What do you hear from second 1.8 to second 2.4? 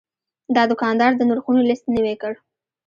نوي کړ.